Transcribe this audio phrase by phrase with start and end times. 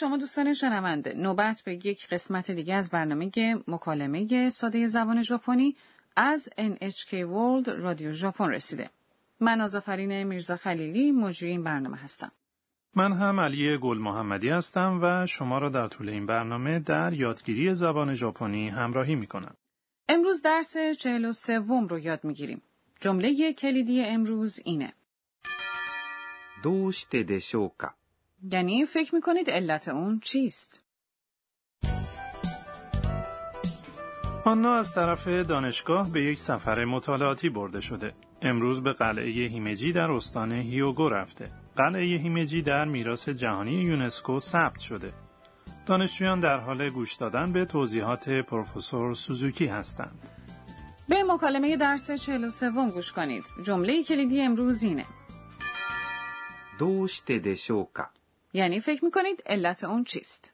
[0.00, 3.30] شما دوستان شنونده نوبت به یک قسمت دیگه از برنامه
[3.68, 5.76] مکالمه ساده زبان ژاپنی
[6.16, 8.90] از NHK World رادیو ژاپن رسیده.
[9.40, 12.32] من آزافرین میرزا خلیلی مجری این برنامه هستم.
[12.94, 17.74] من هم علی گل محمدی هستم و شما را در طول این برنامه در یادگیری
[17.74, 19.54] زبان ژاپنی همراهی می کنم.
[20.08, 21.58] امروز درس 43
[21.90, 22.62] رو یاد می گیریم.
[23.00, 24.92] جمله کلیدی امروز اینه.
[26.62, 27.94] دوشته دشوکا
[28.51, 30.83] یعنی فکر می کنید علت اون چیست؟
[34.45, 38.13] آنا از طرف دانشگاه به یک سفر مطالعاتی برده شده.
[38.41, 41.51] امروز به قلعه هیمجی در استان هیوگو رفته.
[41.75, 45.13] قلعه هیمجی در میراث جهانی یونسکو ثبت شده.
[45.85, 50.29] دانشجویان در حال گوش دادن به توضیحات پروفسور سوزوکی هستند.
[51.09, 53.43] به مکالمه درس 43 گوش کنید.
[53.63, 55.05] جمله کلیدی امروز اینه.
[56.79, 58.11] どうしてでしょうか
[58.57, 60.53] یعنی فکر می کنید علت اون چیست؟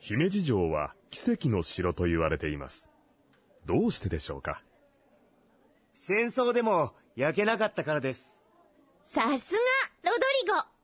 [0.00, 2.90] 姫路城は奇跡の城と言われています。
[3.64, 4.62] どうしてでしょうか
[5.94, 8.38] 戦争でも焼けなかったからです。
[9.04, 9.58] さすが、
[10.04, 10.76] ロドリゴ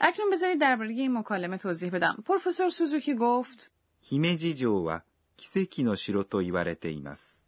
[0.00, 2.24] اکنون بذارید درباره این مکالمه توضیح بدم.
[2.26, 5.04] پروفسور سوزوکی گفت 姫路城は
[5.36, 7.46] 奇跡の城と言われています。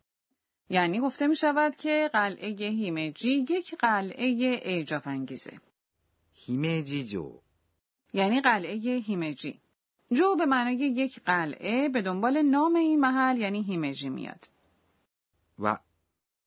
[0.71, 5.61] یعنی گفته می شود که قلعه هیمجی یک قلعه اعجاب انگیزه.
[6.35, 7.41] 姫路城
[8.13, 9.61] یعنی قلعه هیمجی.
[10.13, 14.47] جو به معنای یک قلعه به دنبال نام این محل یعنی هیمجی میاد.
[15.59, 15.81] は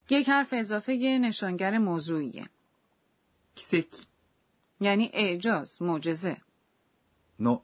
[0.09, 2.49] یک حرف اضافه نشانگر موضوعیه.
[3.55, 4.05] 奇跡
[4.79, 6.37] یعنی اعجاز، معجزه.
[7.39, 7.61] の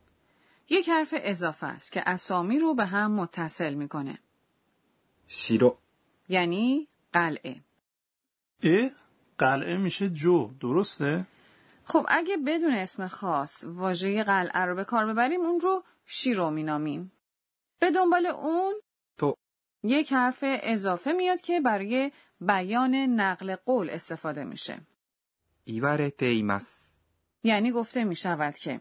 [0.70, 4.18] یک حرف اضافه است که اسامی رو به هم متصل می‌کنه.
[5.26, 5.78] شیرو
[6.28, 7.60] یعنی قلعه.
[8.62, 8.88] ا
[9.38, 11.26] قلعه میشه جو درسته؟
[11.84, 17.12] خب اگه بدون اسم خاص واژه قلعه رو به کار ببریم اون رو شیرو مینامیم.
[17.78, 18.74] به دنبال اون
[19.18, 19.36] تو
[19.82, 24.78] یک حرف اضافه میاد که برای بیان نقل قول استفاده میشه.
[25.64, 26.44] ایوارته
[27.42, 28.80] یعنی گفته می شود که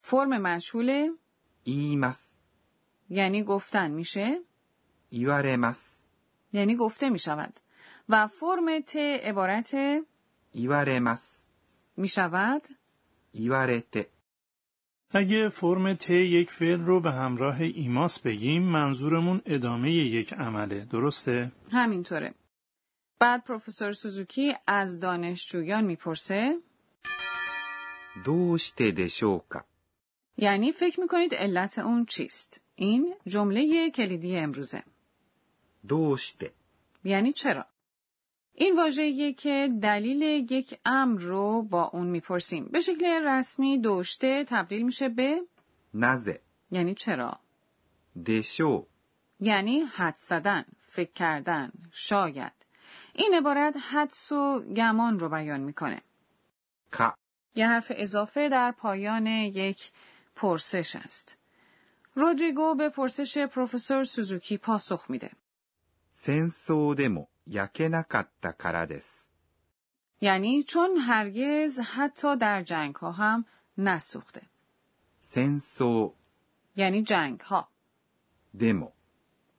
[0.00, 1.10] فرم مشهوله
[1.64, 2.42] 言います。
[3.08, 4.40] یعنی گفتن میشه
[5.12, 6.08] 言われます。
[6.52, 7.60] یعنی گفته می شود
[8.08, 9.74] و فرم ت عبارت
[10.54, 11.46] 言われます。
[11.96, 12.62] می شود
[13.34, 14.10] 言われて
[15.10, 21.52] اگه فرم ت یک فعل رو به همراه ایماس بگیم منظورمون ادامه یک عمله درسته؟
[21.70, 22.34] همینطوره.
[23.18, 26.58] بعد پروفسور سوزوکی از دانشجویان میپرسه
[28.24, 29.64] どうしてでしょうか
[30.41, 34.83] یعنی فکر می‌کنید علت اون چیست؟ این جمله کلیدی امروزه.
[35.87, 36.51] دوشته.
[37.03, 37.65] یعنی چرا؟
[38.53, 42.65] این واژه‌ایه که دلیل یک امر رو با اون می‌پرسیم.
[42.65, 45.41] به شکل رسمی دوشته تبدیل میشه به
[45.93, 46.41] نزه.
[46.71, 47.39] یعنی چرا؟
[48.25, 48.87] دشو.
[49.39, 52.53] یعنی حد زدن، فکر کردن، شاید.
[53.13, 56.01] این عبارت حدس و گمان رو بیان می‌کنه.
[56.91, 57.15] کا.
[57.55, 59.91] یه حرف اضافه در پایان یک
[60.41, 61.37] پرسش است.
[62.13, 65.31] رودریگو به پرسش پروفسور سوزوکی پاسخ میده.
[66.11, 67.25] سنسو دمو
[70.21, 73.45] یعنی چون هرگز حتی در جنگ ها هم
[73.77, 74.41] نسوخته.
[75.21, 76.13] سنسو
[76.75, 77.67] یعنی جنگ ها.
[78.59, 78.91] دمو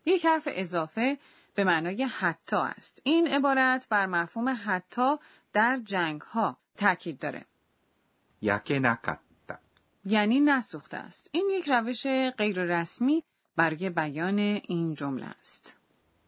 [0.05, 1.19] یک حرف اضافه
[1.55, 3.01] به معنای حتی است.
[3.05, 5.17] این عبارت بر مفهوم حتی
[5.53, 7.45] در جنگ ها تاکید داره.
[8.43, 9.30] یکنکتا
[10.05, 11.31] یعنی نسوخته است.
[11.33, 12.07] این یک روش
[12.39, 13.25] غیر رسمی
[13.57, 15.77] برای بیان این جمله است.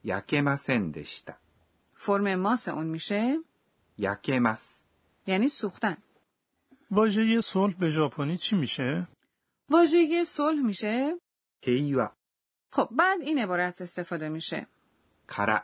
[0.05, 1.33] یکمسن دشتا
[1.95, 3.39] فرم ماس اون میشه
[3.99, 4.87] یکمس
[5.27, 5.97] یعنی سوختن.
[6.91, 9.09] واژه صلح به ژاپنی چی میشه؟
[9.71, 11.19] واژه صلح میشه
[11.61, 12.13] کیوا
[12.71, 14.67] خب بعد این عبارت استفاده میشه
[15.27, 15.63] کارا.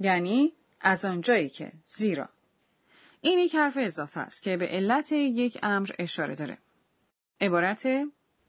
[0.00, 2.28] یعنی از آنجایی که زیرا
[3.20, 6.58] این یک حرف اضافه است که به علت یک امر اشاره داره
[7.40, 7.86] عبارت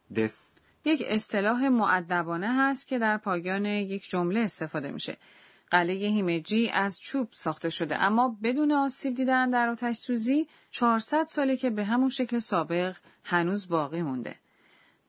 [0.10, 0.52] です。
[0.86, 5.18] یک اصطلاح معدبانه هست که در پایان یک جمله استفاده میشه.
[5.72, 11.58] قلعه هیمجی از چوب ساخته شده اما بدون آسیب دیدن در آتش سوزی 400 ساله
[11.58, 14.36] که به همون شکل سابق هنوز باقی مونده.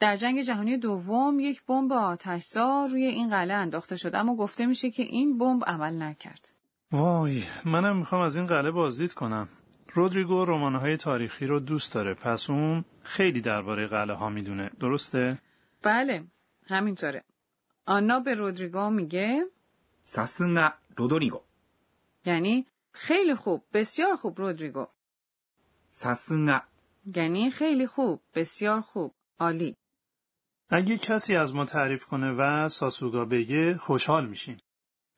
[0.00, 4.90] در جنگ جهانی دوم یک بمب آتشزا روی این قلعه انداخته شد اما گفته میشه
[4.90, 6.52] که این بمب عمل نکرد.
[6.92, 9.48] وای منم می‌خوام از این قلعه بازدید کنم.
[9.94, 12.14] رودریگو رمان‌های تاریخی رو دوست داره.
[12.14, 14.70] پس اون خیلی درباره قلعه ها می‌دونه.
[14.80, 15.38] درسته؟
[15.82, 16.24] بله
[16.66, 17.24] همینطوره.
[17.86, 19.46] آنا به رودریگو میگه
[20.04, 21.40] ساسنگا رودریگو.
[22.24, 24.86] یعنی خیلی خوب بسیار خوب رودریگو.
[25.90, 26.60] ساسنگا
[27.14, 29.76] یعنی خیلی خوب بسیار خوب عالی.
[30.68, 34.58] اگه کسی از ما تعریف کنه و ساسوگا بگه خوشحال میشیم.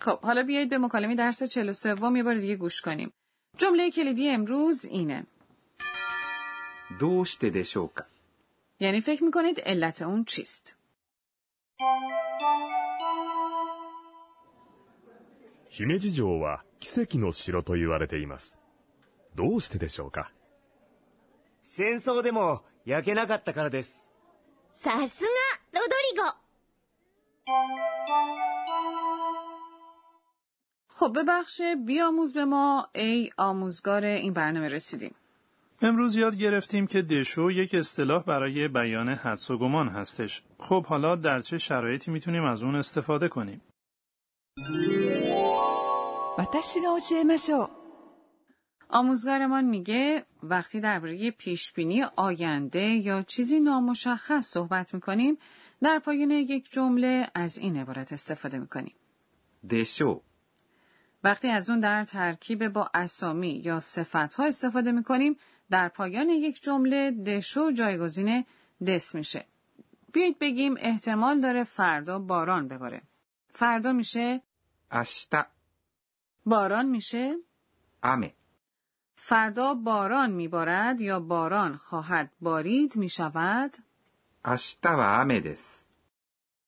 [0.00, 3.12] خب حالا بیایید به مکالمه درس 43 و یه بار دیگه گوش کنیم.
[3.57, 5.25] جمله کلیدی امروز اینه
[6.99, 8.05] どうしてでしょうか
[8.79, 10.75] یعنی فکر میکنید علت اون چیست
[15.69, 18.59] 姫路城は奇跡の城と言われています。
[19.35, 20.31] どうしてでしょうか
[21.63, 24.05] 戦争でも焼けなかったからです。
[24.73, 25.29] さすが
[25.73, 26.23] ロドリゴ
[30.96, 35.14] خب ببخشه بیاموز به ما ای آموزگار این برنامه رسیدیم.
[35.82, 40.42] امروز یاد گرفتیم که دشو یک اصطلاح برای بیان حدس و گمان هستش.
[40.58, 43.60] خب حالا در چه شرایطی می‌تونیم از اون استفاده کنیم؟
[48.88, 55.38] آموزگارمان میگه وقتی درباره پیش پیشبینی آینده یا چیزی نامشخص صحبت می‌کنیم
[55.82, 58.94] در پایین یک جمله از این عبارت استفاده می‌کنیم.
[59.70, 60.20] دشو
[61.24, 65.36] وقتی از اون در ترکیب با اسامی یا صفت ها استفاده می کنیم
[65.70, 68.44] در پایان یک جمله دشو جایگزین
[68.86, 69.46] دس میشه.
[70.12, 73.02] بیایید بگیم احتمال داره فردا باران بباره.
[73.52, 74.42] فردا میشه؟
[74.90, 75.46] اشتا.
[76.46, 77.36] باران میشه؟
[78.02, 78.34] امه.
[79.16, 83.76] فردا باران میبارد یا باران خواهد بارید می‌شود؟
[84.44, 85.83] اشتا و امه دست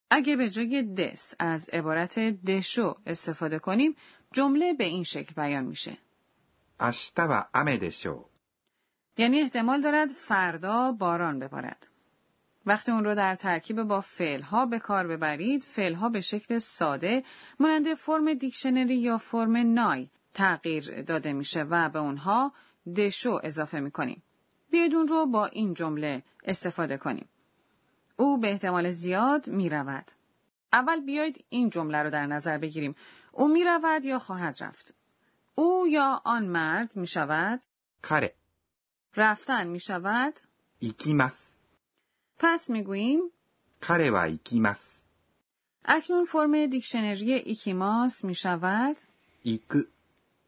[0.09, 3.95] اگه به جای دس از عبارت دشو استفاده کنیم
[4.31, 5.97] جمله به این شکل بیان میشه.
[6.79, 8.25] اشتا و امه دشو
[9.17, 11.87] یعنی احتمال دارد فردا باران ببارد.
[12.65, 16.59] وقتی اون رو در ترکیب با فعل ها به کار ببرید، فعل ها به شکل
[16.59, 17.23] ساده
[17.59, 22.53] مانند فرم دیکشنری یا فرم نای تغییر داده میشه و به اونها
[22.95, 24.23] دشو اضافه می‌کنیم.
[24.71, 27.29] بیاید اون رو با این جمله استفاده کنیم.
[28.17, 30.11] او به احتمال زیاد می رود.
[30.73, 32.95] اول بیایید این جمله رو در نظر بگیریم.
[33.31, 34.95] او می رود یا خواهد رفت.
[35.55, 37.61] او یا آن مرد می شود.
[38.01, 38.33] کاره.
[39.15, 40.39] رفتن می شود.
[40.79, 41.57] 行きます.
[42.39, 43.21] پس می گوییم.
[43.81, 45.03] 彼は行きます.
[45.85, 48.97] اکنون فرم دیکشنری 行きます می شود.
[49.43, 49.63] ایک.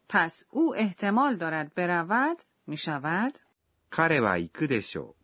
[0.10, 2.38] پس او احتمال دارد برود
[2.68, 3.40] می شود.
[3.90, 5.16] کاره و ایک دشو.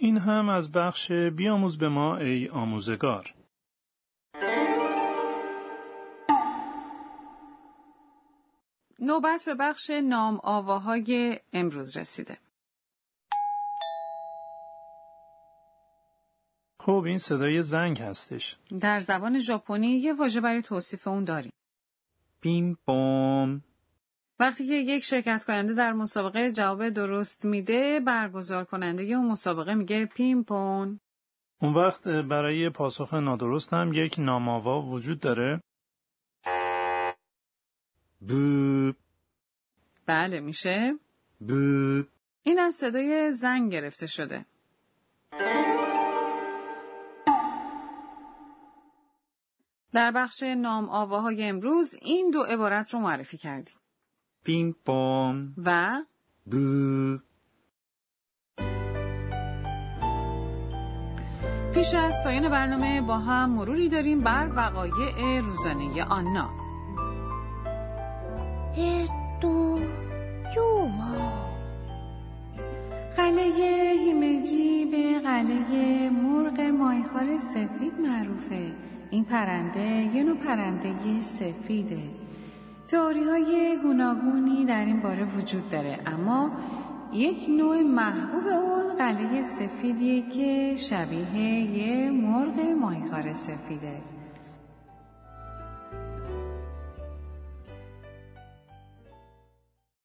[0.00, 3.34] این هم از بخش بیاموز به ما ای آموزگار.
[8.98, 12.38] نوبت به بخش نام آواهای امروز رسیده.
[16.80, 18.56] خب این صدای زنگ هستش.
[18.80, 21.52] در زبان ژاپنی یه واژه برای توصیف اون داریم.
[22.40, 23.62] بیم پوم.
[24.40, 30.06] وقتی که یک شرکت کننده در مسابقه جواب درست میده، برگزار کننده اون مسابقه میگه
[30.06, 31.00] پیمپون.
[31.60, 35.60] اون وقت برای پاسخ نادرست هم یک نامآوا وجود داره.
[38.20, 38.94] ブー、
[40.06, 40.94] بله میشه.
[41.40, 42.06] ブー。
[42.42, 44.46] این از صدای زنگ گرفته شده.
[49.92, 53.76] در بخش نام آواهای امروز این دو عبارت رو معرفی کردیم
[54.44, 54.74] پینگ
[55.64, 56.02] و
[56.46, 57.18] بو
[61.74, 66.50] پیش از پایان برنامه با هم مروری داریم بر وقایع روزانه آنا.
[69.40, 69.78] دو
[73.16, 78.72] قلعه هیمجی به قلعه مرغ مایخار سفید معروفه.
[79.10, 79.80] این پرنده
[80.14, 82.27] یه نوع پرنده سفیده.
[82.88, 86.52] تئوری های گوناگونی در این باره وجود داره اما
[87.12, 94.00] یک نوع محبوب اون قلیه سفیدیه که شبیه یه مرغ ماهیخوار سفیده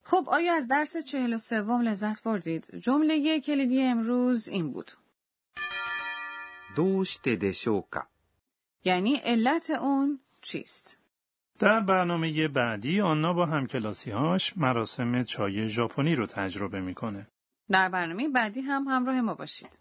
[0.04, 4.92] خب آیا از درس چهل و سوم لذت بردید؟ جمله یه کلیدی امروز این بود.
[6.76, 8.04] دوشته دشوکا
[8.84, 11.03] یعنی علت اون چیست؟
[11.60, 17.28] در برنامه بعدی آنا با همکلاسیهاش مراسم چای ژاپنی رو تجربه می‌کنه.
[17.72, 19.80] در برنامه بعدی هم همراه ما باشید.